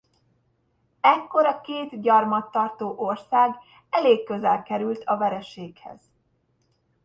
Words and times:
Ekkor 1.01 1.45
a 1.45 1.61
két 1.61 2.01
gyarmattartó 2.01 2.93
ország 2.97 3.55
elég 3.89 4.23
közel 4.23 4.63
került 4.63 5.03
a 5.03 5.17
vereséghez. 5.17 5.99